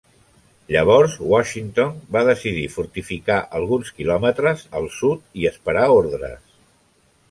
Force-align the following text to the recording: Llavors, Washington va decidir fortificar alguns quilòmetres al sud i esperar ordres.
Llavors, 0.75 1.17
Washington 1.33 1.91
va 2.17 2.25
decidir 2.31 2.65
fortificar 2.77 3.39
alguns 3.61 3.95
quilòmetres 4.01 4.67
al 4.81 4.93
sud 5.01 5.41
i 5.43 5.51
esperar 5.55 5.89
ordres. 6.03 6.49